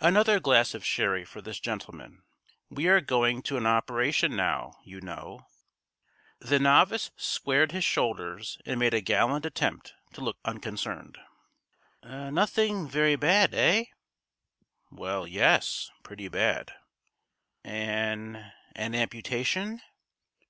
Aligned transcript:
Another 0.00 0.40
glass 0.40 0.74
of 0.74 0.84
sherry 0.84 1.24
for 1.24 1.40
this 1.40 1.58
gentleman. 1.58 2.22
We 2.68 2.86
are 2.88 3.00
going 3.00 3.40
to 3.44 3.56
an 3.56 3.64
operation 3.64 4.36
now, 4.36 4.74
you 4.84 5.00
know." 5.00 5.46
The 6.38 6.58
novice 6.58 7.10
squared 7.16 7.72
his 7.72 7.82
shoulders 7.82 8.58
and 8.66 8.78
made 8.78 8.92
a 8.92 9.00
gallant 9.00 9.46
attempt 9.46 9.94
to 10.12 10.20
look 10.20 10.36
unconcerned. 10.44 11.16
"Nothing 12.04 12.86
very 12.86 13.16
bad 13.16 13.54
eh?" 13.54 13.84
"Well, 14.90 15.26
yes 15.26 15.90
pretty 16.02 16.28
bad." 16.28 16.74
"An 17.64 18.52
an 18.76 18.94
amputation?" 18.94 19.80